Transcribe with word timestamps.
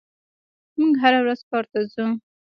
موږ 0.77 0.93
هره 1.03 1.19
ورځ 1.21 1.39
کار 1.49 1.65
ته 1.71 1.79
ځو. 1.91 2.05